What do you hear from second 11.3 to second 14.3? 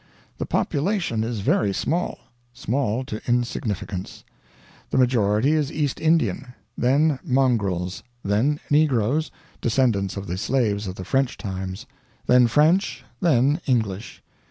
times); then French; then English.